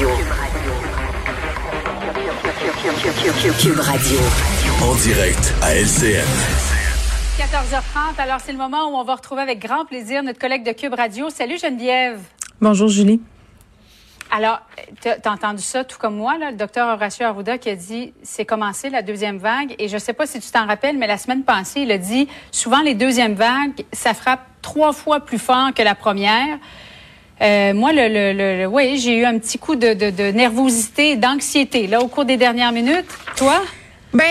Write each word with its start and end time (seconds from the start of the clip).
Radio. 0.00 0.16
Cube 3.60 3.80
Radio. 3.80 4.18
En 4.82 4.94
direct 4.94 5.54
à 5.60 5.74
LCN. 5.74 6.24
14h30. 7.36 8.18
Alors, 8.18 8.38
c'est 8.42 8.52
le 8.52 8.58
moment 8.58 8.88
où 8.88 8.96
on 8.96 9.04
va 9.04 9.16
retrouver 9.16 9.42
avec 9.42 9.58
grand 9.58 9.84
plaisir 9.84 10.22
notre 10.22 10.38
collègue 10.38 10.64
de 10.64 10.72
Cube 10.72 10.94
Radio. 10.94 11.28
Salut 11.28 11.58
Geneviève. 11.58 12.18
Bonjour 12.62 12.88
Julie. 12.88 13.20
Alors, 14.30 14.62
tu 15.02 15.08
as 15.08 15.30
entendu 15.30 15.62
ça 15.62 15.84
tout 15.84 15.98
comme 15.98 16.16
moi, 16.16 16.38
là, 16.38 16.50
le 16.50 16.56
docteur 16.56 16.88
Horacio 16.88 17.26
Arruda 17.26 17.58
qui 17.58 17.68
a 17.68 17.76
dit 17.76 18.14
c'est 18.22 18.46
commencé 18.46 18.88
la 18.88 19.02
deuxième 19.02 19.36
vague. 19.36 19.74
Et 19.78 19.88
je 19.88 19.98
sais 19.98 20.14
pas 20.14 20.26
si 20.26 20.40
tu 20.40 20.50
t'en 20.50 20.66
rappelles, 20.66 20.96
mais 20.96 21.08
la 21.08 21.18
semaine 21.18 21.42
passée, 21.42 21.80
il 21.82 21.92
a 21.92 21.98
dit 21.98 22.26
souvent 22.52 22.80
les 22.80 22.94
deuxièmes 22.94 23.34
vagues, 23.34 23.84
ça 23.92 24.14
frappe 24.14 24.46
trois 24.62 24.94
fois 24.94 25.20
plus 25.20 25.38
fort 25.38 25.74
que 25.74 25.82
la 25.82 25.94
première. 25.94 26.58
Euh, 27.42 27.72
moi, 27.72 27.92
le, 27.92 28.08
le, 28.08 28.32
le, 28.32 28.66
oui, 28.66 28.98
j'ai 28.98 29.16
eu 29.16 29.24
un 29.24 29.38
petit 29.38 29.58
coup 29.58 29.74
de, 29.74 29.94
de, 29.94 30.10
de 30.10 30.24
nervosité, 30.30 31.16
d'anxiété 31.16 31.86
là 31.86 32.00
au 32.00 32.08
cours 32.08 32.26
des 32.26 32.36
dernières 32.36 32.72
minutes. 32.72 33.08
Toi? 33.36 33.62
Ben, 34.12 34.24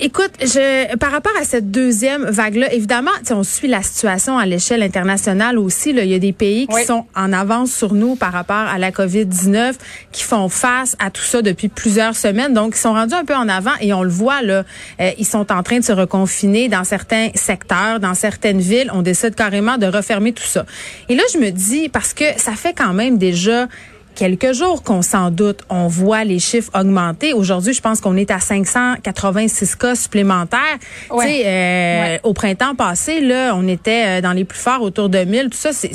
écoute, 0.00 0.32
je, 0.40 0.96
par 0.96 1.12
rapport 1.12 1.32
à 1.40 1.44
cette 1.44 1.70
deuxième 1.70 2.24
vague-là, 2.24 2.72
évidemment, 2.72 3.12
on 3.30 3.44
suit 3.44 3.68
la 3.68 3.80
situation 3.80 4.38
à 4.38 4.44
l'échelle 4.44 4.82
internationale 4.82 5.56
aussi. 5.56 5.92
Là, 5.92 6.02
il 6.02 6.10
y 6.10 6.14
a 6.14 6.18
des 6.18 6.32
pays 6.32 6.66
qui 6.66 6.84
sont 6.84 7.06
en 7.14 7.32
avance 7.32 7.72
sur 7.72 7.94
nous 7.94 8.16
par 8.16 8.32
rapport 8.32 8.56
à 8.56 8.76
la 8.76 8.90
COVID-19, 8.90 9.74
qui 10.10 10.24
font 10.24 10.48
face 10.48 10.96
à 10.98 11.10
tout 11.10 11.22
ça 11.22 11.42
depuis 11.42 11.68
plusieurs 11.68 12.16
semaines. 12.16 12.54
Donc, 12.54 12.74
ils 12.74 12.80
sont 12.80 12.94
rendus 12.94 13.14
un 13.14 13.24
peu 13.24 13.36
en 13.36 13.48
avant 13.48 13.70
et 13.80 13.92
on 13.92 14.02
le 14.02 14.10
voit, 14.10 14.42
là, 14.42 14.64
euh, 15.00 15.10
ils 15.16 15.26
sont 15.26 15.52
en 15.52 15.62
train 15.62 15.78
de 15.78 15.84
se 15.84 15.92
reconfiner 15.92 16.68
dans 16.68 16.82
certains 16.82 17.28
secteurs, 17.36 18.00
dans 18.00 18.14
certaines 18.14 18.60
villes. 18.60 18.90
On 18.92 19.02
décide 19.02 19.36
carrément 19.36 19.78
de 19.78 19.86
refermer 19.86 20.32
tout 20.32 20.42
ça. 20.42 20.66
Et 21.08 21.14
là, 21.14 21.22
je 21.32 21.38
me 21.38 21.50
dis, 21.50 21.88
parce 21.88 22.14
que 22.14 22.24
ça 22.36 22.56
fait 22.56 22.72
quand 22.72 22.94
même 22.94 23.16
déjà 23.16 23.68
quelques 24.14 24.52
jours 24.52 24.82
qu'on 24.82 25.02
s'en 25.02 25.30
doute. 25.30 25.60
On 25.68 25.86
voit 25.86 26.24
les 26.24 26.38
chiffres 26.38 26.70
augmenter. 26.74 27.32
Aujourd'hui, 27.32 27.72
je 27.72 27.80
pense 27.80 28.00
qu'on 28.00 28.16
est 28.16 28.30
à 28.30 28.40
586 28.40 29.76
cas 29.76 29.94
supplémentaires. 29.94 30.78
Ouais. 31.10 31.42
Euh, 31.44 32.18
Au 32.22 32.32
printemps 32.32 32.74
passé, 32.74 33.20
là, 33.20 33.54
on 33.54 33.66
était 33.68 34.04
euh, 34.06 34.20
dans 34.20 34.32
les 34.32 34.44
plus 34.44 34.58
forts 34.58 34.82
autour 34.82 35.08
de 35.08 35.18
1000. 35.18 35.50
Tout 35.50 35.58
ça, 35.58 35.72
c'est, 35.72 35.92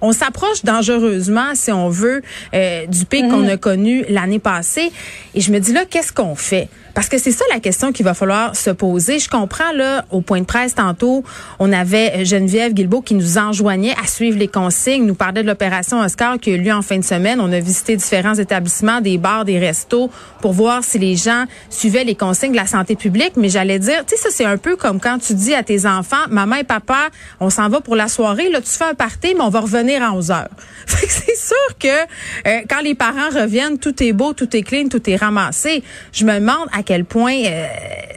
on 0.00 0.12
s'approche 0.12 0.64
dangereusement, 0.64 1.54
si 1.54 1.72
on 1.72 1.88
veut, 1.88 2.22
euh, 2.54 2.86
du 2.86 3.04
pic 3.04 3.28
qu'on 3.28 3.38
mhm. 3.38 3.50
a 3.50 3.56
connu 3.56 4.04
l'année 4.08 4.38
passée. 4.38 4.90
Et 5.34 5.40
je 5.40 5.52
me 5.52 5.58
dis 5.58 5.72
là, 5.72 5.84
qu'est-ce 5.84 6.12
qu'on 6.12 6.34
fait? 6.34 6.68
Parce 6.94 7.08
que 7.08 7.18
c'est 7.18 7.30
ça 7.30 7.44
la 7.52 7.60
question 7.60 7.92
qu'il 7.92 8.04
va 8.04 8.12
falloir 8.12 8.56
se 8.56 8.70
poser. 8.70 9.20
Je 9.20 9.28
comprends, 9.28 9.70
là, 9.72 10.04
au 10.10 10.20
point 10.20 10.40
de 10.40 10.46
presse 10.46 10.74
tantôt, 10.74 11.22
on 11.60 11.72
avait 11.72 12.24
Geneviève 12.24 12.72
Guilbeault 12.72 13.02
qui 13.02 13.14
nous 13.14 13.38
enjoignait 13.38 13.94
à 14.02 14.08
suivre 14.08 14.36
les 14.36 14.48
consignes, 14.48 15.06
nous 15.06 15.14
parlait 15.14 15.42
de 15.42 15.46
l'opération 15.46 16.00
Oscar 16.00 16.40
qui 16.40 16.50
a 16.50 16.54
eu 16.54 16.58
lieu 16.58 16.72
en 16.72 16.82
fin 16.82 16.98
de 16.98 17.04
semaine. 17.04 17.40
On 17.40 17.47
a 17.52 17.60
visité 17.60 17.96
différents 17.96 18.34
établissements, 18.34 19.00
des 19.00 19.18
bars, 19.18 19.44
des 19.44 19.58
restos, 19.58 20.10
pour 20.40 20.52
voir 20.52 20.84
si 20.84 20.98
les 20.98 21.16
gens 21.16 21.44
suivaient 21.70 22.04
les 22.04 22.14
consignes 22.14 22.52
de 22.52 22.56
la 22.56 22.66
santé 22.66 22.96
publique. 22.96 23.32
Mais 23.36 23.48
j'allais 23.48 23.78
dire, 23.78 24.04
tu 24.06 24.16
sais, 24.16 24.22
ça, 24.22 24.28
c'est 24.30 24.44
un 24.44 24.56
peu 24.56 24.76
comme 24.76 25.00
quand 25.00 25.18
tu 25.18 25.34
dis 25.34 25.54
à 25.54 25.62
tes 25.62 25.86
enfants, 25.86 26.16
maman 26.30 26.56
et 26.56 26.64
papa, 26.64 27.08
on 27.40 27.50
s'en 27.50 27.68
va 27.68 27.80
pour 27.80 27.96
la 27.96 28.08
soirée, 28.08 28.48
là, 28.50 28.60
tu 28.60 28.70
fais 28.70 28.84
un 28.84 28.94
party, 28.94 29.34
mais 29.34 29.42
on 29.42 29.50
va 29.50 29.60
revenir 29.60 30.02
à 30.02 30.12
11 30.12 30.30
heures. 30.30 30.48
C'est 30.86 31.36
sûr 31.36 31.78
que 31.78 31.88
euh, 31.88 32.60
quand 32.68 32.80
les 32.80 32.94
parents 32.94 33.30
reviennent, 33.34 33.78
tout 33.78 34.02
est 34.02 34.12
beau, 34.12 34.32
tout 34.32 34.54
est 34.56 34.62
clean, 34.62 34.88
tout 34.88 35.08
est 35.08 35.16
ramassé. 35.16 35.82
Je 36.12 36.24
me 36.24 36.34
demande 36.34 36.68
à 36.72 36.82
quel 36.82 37.04
point 37.04 37.34
euh, 37.44 37.66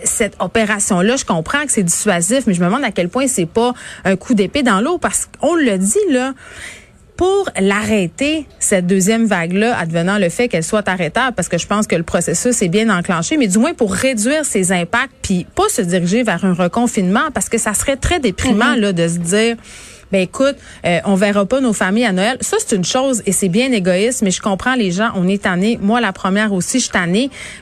cette 0.04 0.36
opération-là, 0.40 1.16
je 1.16 1.26
comprends 1.26 1.66
que 1.66 1.72
c'est 1.72 1.84
dissuasif, 1.84 2.46
mais 2.48 2.54
je 2.54 2.62
me 2.62 2.66
demande 2.66 2.84
à 2.84 2.92
quel 2.92 3.10
point 3.10 3.28
c'est 3.28 3.46
pas 3.46 3.74
un 4.06 4.16
coup 4.16 4.34
d'épée 4.34 4.64
dans 4.64 4.82
l'eau 4.82 4.98
parce 4.98 5.28
qu'on 5.40 5.56
le 5.56 5.78
dit 5.78 5.98
là 6.10 6.34
pour 7.22 7.52
l'arrêter, 7.60 8.48
cette 8.58 8.88
deuxième 8.88 9.28
vague-là, 9.28 9.78
advenant 9.78 10.18
le 10.18 10.30
fait 10.30 10.48
qu'elle 10.48 10.64
soit 10.64 10.90
arrêtable, 10.90 11.36
parce 11.36 11.50
que 11.50 11.60
je 11.60 11.68
pense 11.68 11.86
que 11.86 11.96
le 11.96 12.02
processus 12.02 12.64
est 12.64 12.68
bien 12.68 12.90
enclenché, 12.90 13.38
mais 13.38 13.46
du 13.46 13.60
moins 13.60 13.76
pour 13.76 13.94
réduire 13.94 14.44
ses 14.44 14.72
impacts, 14.72 15.14
puis 15.22 15.46
pas 15.54 15.70
se 15.70 15.84
diriger 15.84 16.24
vers 16.24 16.44
un 16.46 16.56
reconfinement, 16.56 17.30
parce 17.32 17.48
que 17.48 17.60
ça 17.60 17.76
serait 17.76 17.96
très 17.96 18.20
déprimant 18.20 18.74
mm-hmm. 18.74 18.80
là 18.80 18.94
de 18.94 19.08
se 19.08 19.20
dire 19.20 19.56
ben 20.12 20.22
écoute, 20.22 20.56
euh, 20.86 21.00
on 21.06 21.16
verra 21.16 21.46
pas 21.46 21.60
nos 21.60 21.74
familles 21.74 22.06
à 22.06 22.14
Noël. 22.14 22.38
Ça, 22.42 22.58
c'est 22.60 22.76
une 22.76 22.86
chose 22.86 23.22
et 23.26 23.32
c'est 23.32 23.50
bien 23.50 23.72
égoïste, 23.72 24.22
mais 24.22 24.32
je 24.32 24.42
comprends 24.42 24.76
les 24.76 24.92
gens, 24.92 25.10
on 25.16 25.28
est 25.28 25.44
tannés. 25.44 25.78
Moi, 25.82 26.00
la 26.00 26.14
première 26.14 26.54
aussi, 26.54 26.80
je 26.80 26.86
suis. 26.86 26.92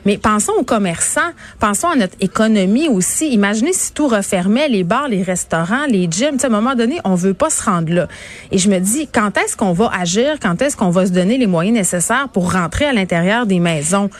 Mais 0.04 0.18
pensons 0.18 0.52
aux 0.58 0.64
commerçants, 0.64 1.20
pensons 1.58 1.88
à 1.88 1.96
notre 1.96 2.16
économie 2.20 2.88
aussi. 2.88 3.30
Imaginez 3.32 3.72
si 3.72 3.92
tout 3.92 4.08
refermait, 4.08 4.68
les 4.68 4.84
bars, 4.84 5.08
les 5.08 5.22
restaurants, 5.22 5.86
les 5.86 6.08
gyms. 6.10 6.38
à 6.42 6.46
un 6.46 6.50
moment 6.50 6.74
donné, 6.74 6.98
on 7.04 7.14
veut 7.14 7.34
pas 7.34 7.50
se 7.50 7.62
rendre 7.62 7.92
là. 7.92 8.08
Et 8.50 8.58
je 8.58 8.68
me 8.68 8.78
dis, 8.78 9.08
quand 9.12 9.36
est-ce 9.38 9.56
qu'on 9.56 9.72
va 9.72 9.90
agir? 9.98 10.36
Quand 10.40 10.60
est-ce 10.62 10.76
qu'on 10.76 10.90
va 10.90 11.06
se 11.06 11.12
donner 11.12 11.38
les 11.38 11.46
moyens 11.46 11.76
nécessaires 11.76 12.28
pour 12.32 12.52
rentrer 12.52 12.86
à 12.86 12.92
l'intérieur 12.92 13.46
des 13.46 13.60
maisons? 13.60 14.10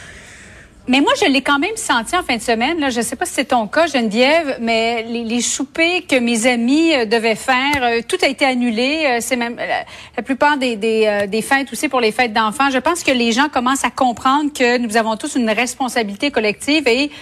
Mais 0.91 1.01
moi, 1.01 1.13
je 1.21 1.27
l'ai 1.27 1.41
quand 1.41 1.61
même 1.61 1.77
senti 1.77 2.17
en 2.17 2.25
fin 2.25 2.37
de 2.37 2.43
semaine. 2.43 2.81
Là, 2.81 2.91
je 2.91 2.99
ne 2.99 3.05
sais 3.05 3.15
pas 3.15 3.25
si 3.25 3.35
c'est 3.35 3.45
ton 3.45 3.69
cas, 3.69 3.87
Geneviève, 3.87 4.57
mais 4.61 5.05
les, 5.05 5.23
les 5.23 5.39
que 5.39 6.19
mes 6.19 6.49
amis 6.49 6.93
euh, 6.93 7.05
devaient 7.05 7.37
faire, 7.37 7.81
euh, 7.81 8.01
tout 8.09 8.17
a 8.23 8.27
été 8.27 8.45
annulé. 8.45 9.05
Euh, 9.07 9.19
c'est 9.21 9.37
même 9.37 9.55
la, 9.55 10.23
plupart 10.25 10.57
des, 10.57 10.75
des, 10.75 11.27
des, 11.29 11.43
fêtes 11.43 11.73
aussi 11.73 11.89
pour 11.89 12.01
les 12.01 12.11
fêtes 12.11 12.33
d'enfants. 12.33 12.71
Je 12.71 12.79
pense 12.79 13.05
que 13.05 13.13
les 13.13 13.31
gens 13.31 13.49
commencent 13.49 13.85
à 13.85 13.91
comprendre 13.91 14.53
que 14.53 14.79
nous 14.79 14.97
avons 14.97 15.17
tous 15.17 15.37
une 15.37 15.49
responsabilité 15.49 16.33
collective 16.33 16.89
et 16.89 17.13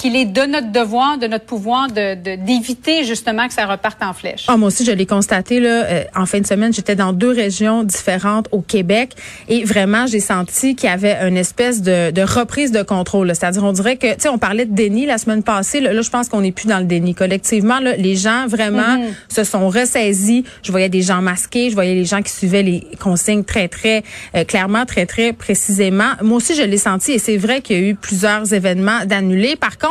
qu'il 0.00 0.16
est 0.16 0.24
de 0.24 0.42
notre 0.42 0.72
devoir, 0.72 1.18
de 1.18 1.26
notre 1.26 1.44
pouvoir 1.44 1.88
de 1.88 2.14
d'éviter 2.36 3.04
justement 3.04 3.46
que 3.46 3.52
ça 3.52 3.66
reparte 3.66 4.02
en 4.02 4.14
flèche. 4.14 4.46
Ah, 4.48 4.56
moi 4.56 4.68
aussi, 4.68 4.84
je 4.84 4.92
l'ai 4.92 5.06
constaté 5.06 5.60
là 5.60 5.84
euh, 5.84 6.04
en 6.16 6.24
fin 6.26 6.40
de 6.40 6.46
semaine. 6.46 6.72
J'étais 6.72 6.96
dans 6.96 7.12
deux 7.12 7.32
régions 7.32 7.84
différentes 7.84 8.48
au 8.50 8.62
Québec 8.62 9.14
et 9.48 9.64
vraiment, 9.64 10.06
j'ai 10.06 10.20
senti 10.20 10.74
qu'il 10.74 10.88
y 10.88 10.92
avait 10.92 11.16
une 11.28 11.36
espèce 11.36 11.82
de, 11.82 12.10
de 12.10 12.22
reprise 12.22 12.72
de 12.72 12.82
contrôle. 12.82 13.28
C'est-à-dire, 13.34 13.62
on 13.62 13.72
dirait 13.72 13.96
que, 13.96 14.14
tu 14.14 14.20
sais, 14.20 14.28
on 14.28 14.38
parlait 14.38 14.64
de 14.64 14.74
déni 14.74 15.04
la 15.04 15.18
semaine 15.18 15.42
passée. 15.42 15.80
Là, 15.80 16.00
je 16.00 16.10
pense 16.10 16.28
qu'on 16.28 16.40
n'est 16.40 16.52
plus 16.52 16.66
dans 16.66 16.78
le 16.78 16.86
déni. 16.86 17.14
Collectivement, 17.14 17.78
là, 17.78 17.94
les 17.96 18.16
gens 18.16 18.46
vraiment 18.46 18.96
mm-hmm. 18.96 19.34
se 19.34 19.44
sont 19.44 19.68
ressaisis. 19.68 20.44
Je 20.62 20.70
voyais 20.70 20.88
des 20.88 21.02
gens 21.02 21.20
masqués, 21.20 21.68
je 21.68 21.74
voyais 21.74 21.94
les 21.94 22.06
gens 22.06 22.22
qui 22.22 22.32
suivaient 22.32 22.62
les 22.62 22.86
consignes 22.98 23.44
très, 23.44 23.68
très 23.68 24.02
euh, 24.34 24.44
clairement, 24.44 24.86
très, 24.86 25.04
très 25.04 25.34
précisément. 25.34 26.12
Moi 26.22 26.38
aussi, 26.38 26.54
je 26.54 26.62
l'ai 26.62 26.78
senti 26.78 27.12
et 27.12 27.18
c'est 27.18 27.36
vrai 27.36 27.60
qu'il 27.60 27.76
y 27.76 27.80
a 27.80 27.88
eu 27.90 27.94
plusieurs 27.94 28.54
événements 28.54 29.04
d'annulés. 29.04 29.56
Par 29.56 29.76
contre, 29.76 29.89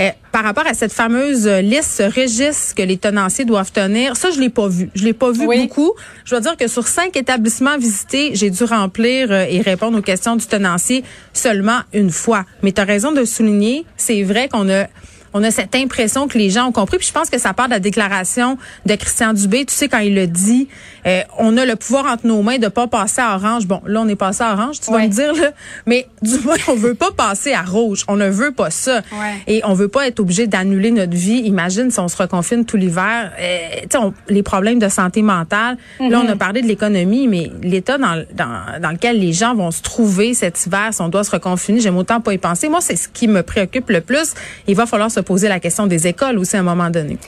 euh, 0.00 0.10
par 0.32 0.42
rapport 0.42 0.66
à 0.66 0.74
cette 0.74 0.92
fameuse 0.92 1.46
liste, 1.46 1.90
ce 1.98 2.02
registre 2.02 2.74
que 2.74 2.82
les 2.82 2.96
tenanciers 2.96 3.44
doivent 3.44 3.72
tenir, 3.72 4.16
ça, 4.16 4.30
je 4.30 4.40
l'ai 4.40 4.50
pas 4.50 4.68
vu. 4.68 4.90
Je 4.94 5.04
l'ai 5.04 5.12
pas 5.12 5.30
vu 5.30 5.46
beaucoup. 5.46 5.92
Je 6.24 6.30
dois 6.30 6.40
dire 6.40 6.56
que 6.56 6.68
sur 6.68 6.86
cinq 6.86 7.16
établissements 7.16 7.78
visités, 7.78 8.30
j'ai 8.34 8.50
dû 8.50 8.64
remplir 8.64 9.30
euh, 9.30 9.46
et 9.48 9.60
répondre 9.60 9.98
aux 9.98 10.02
questions 10.02 10.36
du 10.36 10.46
tenancier 10.46 11.04
seulement 11.32 11.80
une 11.92 12.10
fois. 12.10 12.44
Mais 12.62 12.72
tu 12.72 12.80
as 12.80 12.84
raison 12.84 13.12
de 13.12 13.24
souligner, 13.24 13.84
c'est 13.96 14.22
vrai 14.22 14.48
qu'on 14.48 14.68
a 14.70 14.86
on 15.34 15.42
a 15.42 15.50
cette 15.50 15.74
impression 15.74 16.28
que 16.28 16.38
les 16.38 16.48
gens 16.48 16.68
ont 16.68 16.72
compris. 16.72 16.96
Puis 16.96 17.08
je 17.08 17.12
pense 17.12 17.28
que 17.28 17.38
ça 17.38 17.52
part 17.52 17.66
de 17.66 17.72
la 17.72 17.80
déclaration 17.80 18.56
de 18.86 18.94
Christian 18.94 19.32
Dubé. 19.32 19.64
Tu 19.66 19.74
sais, 19.74 19.88
quand 19.88 19.98
il 19.98 20.14
le 20.14 20.28
dit, 20.28 20.68
euh, 21.06 21.22
on 21.38 21.56
a 21.56 21.66
le 21.66 21.74
pouvoir 21.74 22.06
entre 22.06 22.26
nos 22.26 22.40
mains 22.42 22.58
de 22.58 22.68
pas 22.68 22.86
passer 22.86 23.20
à 23.20 23.34
orange. 23.34 23.66
Bon, 23.66 23.82
là, 23.84 24.00
on 24.00 24.08
est 24.08 24.14
passé 24.16 24.44
à 24.44 24.52
orange, 24.52 24.80
tu 24.80 24.92
vas 24.92 25.00
me 25.00 25.08
dire, 25.08 25.34
là. 25.34 25.50
Mais 25.86 26.06
du 26.22 26.38
moins, 26.38 26.54
on 26.68 26.76
veut 26.76 26.94
pas 26.94 27.10
passer 27.10 27.52
à 27.52 27.62
rouge. 27.62 28.04
On 28.06 28.16
ne 28.16 28.28
veut 28.28 28.52
pas 28.52 28.70
ça. 28.70 29.02
Et 29.48 29.60
on 29.64 29.74
veut 29.74 29.88
pas 29.88 30.06
être 30.06 30.20
obligé 30.20 30.46
d'annuler 30.46 30.92
notre 30.92 31.16
vie. 31.16 31.38
Imagine 31.40 31.90
si 31.90 31.98
on 31.98 32.08
se 32.08 32.16
reconfine 32.16 32.64
tout 32.64 32.76
l'hiver. 32.76 33.32
Euh, 33.38 33.80
tu 33.90 33.98
sais, 33.98 34.04
les 34.28 34.44
problèmes 34.44 34.78
de 34.78 34.88
santé 34.88 35.22
mentale. 35.22 35.76
Là, 35.98 36.20
on 36.24 36.28
a 36.28 36.32
mhm. 36.32 36.38
parlé 36.38 36.62
de 36.62 36.68
l'économie, 36.68 37.26
mais 37.26 37.50
l'état 37.60 37.98
dans, 37.98 38.24
dans, 38.32 38.80
dans 38.80 38.90
lequel 38.90 39.18
les 39.18 39.32
gens 39.32 39.56
vont 39.56 39.72
se 39.72 39.82
trouver 39.82 40.34
cet 40.34 40.64
hiver, 40.64 40.90
si 40.92 41.00
on 41.00 41.08
doit 41.08 41.24
se 41.24 41.32
reconfiner, 41.32 41.80
j'aime 41.80 41.96
autant 41.96 42.20
pas 42.20 42.32
y 42.32 42.38
penser. 42.38 42.68
Moi, 42.68 42.80
c'est 42.80 42.96
ce 42.96 43.08
qui 43.08 43.26
me 43.26 43.42
préoccupe 43.42 43.90
le 43.90 44.00
plus. 44.00 44.34
Il 44.68 44.76
va 44.76 44.86
falloir 44.86 45.10
se 45.10 45.23
poser 45.24 45.48
la 45.48 45.60
question 45.60 45.86
des 45.86 46.06
écoles 46.06 46.38
aussi 46.38 46.56
à 46.56 46.60
un 46.60 46.62
moment 46.62 46.90
donné. 46.90 47.18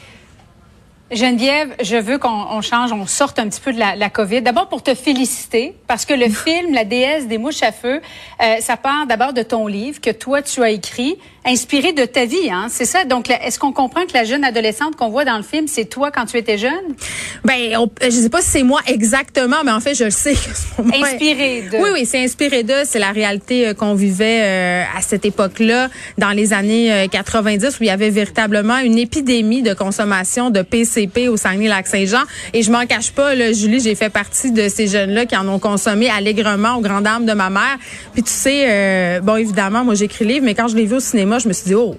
Geneviève, 1.12 1.73
je 1.81 1.97
veux 1.97 2.19
qu'on 2.19 2.61
change, 2.62 2.91
on 2.93 3.07
sorte 3.07 3.39
un 3.39 3.49
petit 3.49 3.61
peu 3.61 3.73
de 3.73 3.79
la, 3.79 3.95
la 3.95 4.11
COVID. 4.11 4.43
D'abord 4.43 4.69
pour 4.69 4.83
te 4.83 4.93
féliciter, 4.93 5.77
parce 5.87 6.05
que 6.05 6.12
le 6.12 6.29
film 6.31 6.75
La 6.75 6.84
déesse 6.84 7.29
des 7.29 7.39
mouches 7.39 7.62
à 7.62 7.71
feu, 7.71 8.01
euh, 8.43 8.57
ça 8.59 8.77
part 8.77 9.07
d'abord 9.07 9.33
de 9.33 9.43
ton 9.43 9.69
livre 9.69 10.01
que 10.01 10.10
toi 10.10 10.43
tu 10.43 10.65
as 10.65 10.71
écrit, 10.71 11.16
inspiré 11.47 11.93
de 11.93 12.04
ta 12.04 12.25
vie, 12.25 12.51
hein, 12.51 12.66
c'est 12.69 12.84
ça. 12.84 13.04
Donc, 13.04 13.31
est-ce 13.31 13.59
qu'on 13.59 13.72
comprend 13.72 14.07
que 14.07 14.13
la 14.15 14.25
jeune 14.25 14.45
adolescente 14.45 14.97
qu'on 14.97 15.09
voit 15.09 15.25
dans 15.25 15.37
le 15.37 15.43
film, 15.43 15.66
c'est 15.69 15.84
toi 15.84 16.10
quand 16.10 16.27
tu 16.27 16.37
étais 16.37 16.59
jeune? 16.59 16.72
Ben, 17.45 17.77
on, 17.78 17.91
je 18.03 18.10
sais 18.10 18.28
pas 18.28 18.43
si 18.43 18.51
c'est 18.51 18.63
moi 18.63 18.81
exactement, 18.87 19.57
mais 19.65 19.72
en 19.72 19.81
fait, 19.81 19.95
je 19.95 20.04
le 20.04 20.10
sais. 20.10 20.34
inspiré 20.78 21.63
de. 21.72 21.78
Oui, 21.78 21.91
oui, 21.93 22.07
c'est 22.07 22.22
inspiré 22.22 22.63
de. 22.63 22.75
C'est 22.84 22.98
la 22.98 23.13
réalité 23.13 23.69
euh, 23.69 23.75
qu'on 23.75 23.95
vivait 23.95 24.41
euh, 24.43 24.83
à 24.97 25.03
cette 25.03 25.25
époque-là, 25.25 25.89
dans 26.19 26.31
les 26.31 26.53
années 26.53 27.07
90, 27.10 27.78
où 27.81 27.83
il 27.83 27.87
y 27.87 27.91
avait 27.91 28.10
véritablement 28.10 28.78
une 28.78 28.99
épidémie 28.99 29.63
de 29.63 29.75
consommation 29.75 30.51
de 30.51 30.63
PC 30.63 31.07
au 31.28 31.37
Saguenay-Lac-Saint-Jean. 31.37 32.22
Et 32.53 32.63
je 32.63 32.71
m'en 32.71 32.87
cache 32.87 33.13
pas, 33.13 33.34
là, 33.34 33.53
Julie, 33.53 33.81
j'ai 33.81 33.95
fait 33.95 34.10
partie 34.10 34.51
de 34.51 34.69
ces 34.69 34.87
jeunes-là 34.87 35.27
qui 35.27 35.37
en 35.37 35.49
ont 35.49 35.59
consommé 35.59 36.09
allègrement 36.10 36.77
aux 36.77 36.81
grandes 36.81 37.04
dames 37.04 37.27
de 37.27 37.33
ma 37.33 37.51
mère. 37.51 37.77
Puis 38.13 38.22
tu 38.22 38.33
sais, 38.33 38.65
euh, 38.66 39.21
bon, 39.21 39.37
évidemment, 39.37 39.84
moi 39.84 39.95
j'écris 39.95 40.25
livre, 40.25 40.45
mais 40.45 40.54
quand 40.54 40.69
je 40.69 40.77
l'ai 40.77 40.84
vu 40.84 40.97
au 40.97 41.01
cinéma, 41.01 41.35
je 41.38 41.48
me 41.48 41.53
suis 41.53 41.66
dit, 41.66 41.74
oh, 41.74 41.97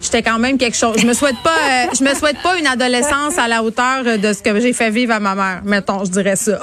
j'étais 0.00 0.22
quand 0.22 0.38
même 0.38 0.58
quelque 0.58 0.76
chose. 0.76 0.96
Je 0.98 1.06
me 1.06 1.14
souhaite 1.14 1.36
pas, 1.42 1.50
euh, 1.50 1.86
je 1.98 2.04
me 2.04 2.14
souhaite 2.14 2.38
pas 2.42 2.58
une 2.58 2.66
adolescence 2.66 3.38
à 3.38 3.48
la 3.48 3.62
hauteur 3.62 4.04
de 4.04 4.32
ce 4.32 4.42
que 4.42 4.58
j'ai 4.60 4.72
fait 4.72 4.90
vivre 4.90 5.12
à 5.12 5.20
ma 5.20 5.34
mère. 5.34 5.60
Mettons, 5.64 6.04
je 6.04 6.10
dirais 6.10 6.36
ça. 6.36 6.60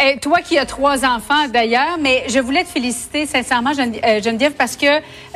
Et 0.00 0.18
toi 0.18 0.38
qui 0.40 0.58
as 0.58 0.64
trois 0.64 1.04
enfants 1.04 1.48
d'ailleurs, 1.52 1.98
mais 2.00 2.24
je 2.28 2.38
voulais 2.38 2.64
te 2.64 2.70
féliciter 2.70 3.26
sincèrement 3.26 3.72
euh, 3.78 4.22
Geneviève 4.22 4.52
parce 4.52 4.76
que 4.76 4.86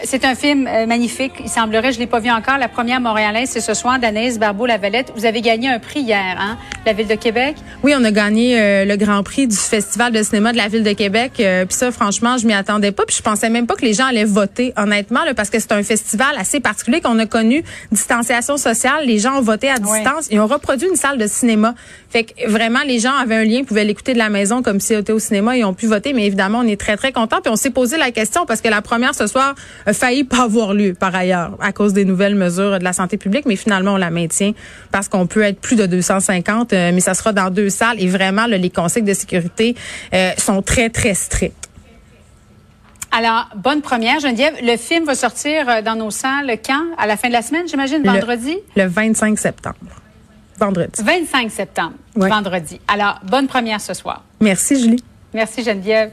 c'est 0.03 0.25
un 0.25 0.35
film 0.35 0.67
euh, 0.67 0.87
magnifique. 0.87 1.33
Il 1.41 1.51
semblerait, 1.51 1.93
je 1.93 1.99
l'ai 1.99 2.07
pas 2.07 2.21
vu 2.21 2.31
encore, 2.31 2.57
la 2.57 2.69
première 2.69 3.01
montréalaise, 3.01 3.51
c'est 3.53 3.61
ce 3.61 3.75
soir 3.75 3.99
d'Anaïs 3.99 4.39
Barbeau-Lavalette. 4.39 5.13
Vous 5.15 5.27
avez 5.27 5.43
gagné 5.43 5.69
un 5.69 5.79
prix 5.79 6.01
hier, 6.01 6.37
hein, 6.39 6.57
la 6.87 6.95
Ville 6.95 7.07
de 7.07 7.15
Québec? 7.15 7.57
Oui, 7.83 7.93
on 7.97 8.03
a 8.05 8.11
gagné 8.11 8.59
euh, 8.59 8.85
le 8.87 8.97
Grand 8.97 9.23
Prix 9.23 9.47
du 9.47 9.57
Festival 9.57 10.13
de 10.13 10.23
cinéma 10.23 10.53
de 10.53 10.57
la 10.57 10.69
Ville 10.69 10.85
de 10.85 10.93
Québec. 10.93 11.33
puis 11.37 11.77
ça, 11.77 11.93
franchement, 11.93 12.39
je 12.39 12.47
m'y 12.47 12.55
attendais 12.55 12.93
pas. 12.93 13.05
Puis 13.07 13.17
je 13.17 13.23
pensais 13.23 13.51
même 13.51 13.67
pas 13.67 13.75
que 13.75 13.85
les 13.85 13.93
gens 13.93 14.07
allaient 14.07 14.25
voter, 14.25 14.73
honnêtement, 14.77 15.25
là, 15.25 15.35
parce 15.35 15.51
que 15.51 15.61
c'est 15.61 15.73
un 15.73 15.83
festival 15.83 16.35
assez 16.39 16.61
particulier 16.61 17.01
qu'on 17.03 17.19
a 17.19 17.27
Distanciation 17.93 18.56
sociale, 18.56 19.06
les 19.06 19.19
gens 19.19 19.38
ont 19.38 19.43
voté 19.43 19.71
à 19.71 19.79
distance. 19.79 20.29
Ils 20.31 20.41
ont 20.41 20.47
reproduit 20.47 20.88
une 20.88 20.97
salle 20.97 21.19
de 21.19 21.27
cinéma. 21.27 21.75
Fait 22.11 22.25
que 22.25 22.49
vraiment, 22.49 22.81
les 22.87 22.99
gens 22.99 23.15
avaient 23.15 23.37
un 23.37 23.44
lien, 23.44 23.65
pouvaient 23.65 23.85
l'écouter 23.85 24.12
de 24.15 24.19
la 24.19 24.31
maison 24.31 24.62
comme 24.62 24.81
si 24.81 24.94
était 24.94 25.12
au 25.12 25.19
cinéma, 25.19 25.56
ils 25.56 25.65
ont 25.65 25.75
pu 25.75 25.87
voter, 25.87 26.12
mais 26.12 26.27
évidemment, 26.27 26.61
on 26.61 26.67
est 26.67 26.81
très, 26.81 26.97
très 26.97 27.12
contents. 27.12 27.41
Puis 27.43 27.50
on 27.50 27.56
s'est 27.56 27.71
posé 27.71 27.97
la 27.97 28.11
question 28.11 28.47
parce 28.47 28.61
que 28.61 28.69
la 28.69 28.83
première 28.83 29.15
ce 29.15 29.27
soir 29.27 29.55
a 29.85 29.93
failli 29.93 30.25
pas 30.25 30.44
avoir 30.44 30.75
lieu, 30.75 30.94
par 30.94 31.15
ailleurs, 31.15 31.56
à 31.61 31.73
cause 31.73 31.93
des 31.93 32.05
nouvelles 32.05 32.35
mesures 32.35 32.79
de 32.79 32.85
la 32.85 32.93
santé 32.93 33.17
publique, 33.17 33.44
mais 33.47 33.56
finalement, 33.56 33.94
on 33.94 33.99
la 33.99 34.11
maintient 34.11 34.53
parce 34.93 35.09
qu'on 35.09 35.27
peut 35.27 35.43
être 35.43 35.61
plus 35.61 35.77
de 35.77 35.87
250, 35.87 36.73
euh, 36.73 36.91
mais 36.93 37.00
ça 37.00 37.15
sera 37.15 37.33
dans 37.33 37.50
deux 37.50 37.71
salles 37.71 38.00
et 38.00 38.09
vraiment, 38.09 38.47
les 38.47 38.71
consignes 38.71 39.05
de 39.05 39.15
sécurité 39.15 39.75
euh, 40.15 40.31
sont 40.38 40.62
très, 40.62 40.91
très 40.91 41.15
stricts. 41.15 41.66
Alors, 43.19 43.49
bonne 43.57 43.81
première, 43.81 44.21
Geneviève. 44.21 44.57
Le 44.63 44.77
film 44.77 45.07
va 45.07 45.15
sortir 45.15 45.67
euh, 45.71 45.81
dans 45.81 45.97
nos 45.97 46.11
salles 46.11 46.59
quand? 46.63 46.85
À 46.99 47.07
la 47.07 47.17
fin 47.17 47.29
de 47.29 47.33
la 47.33 47.41
semaine, 47.41 47.67
j'imagine, 47.67 48.03
vendredi? 48.03 48.59
Le, 48.77 48.83
le 48.83 48.89
25 48.91 49.39
septembre. 49.39 49.77
Vendredi. 50.59 51.03
25 51.03 51.51
septembre, 51.51 51.95
vendredi. 52.15 52.79
Alors, 52.87 53.19
bonne 53.25 53.47
première 53.47 53.81
ce 53.81 53.95
soir. 53.95 54.23
Merci, 54.39 54.79
Julie. 54.79 55.03
Merci, 55.33 55.65
Geneviève. 55.65 56.13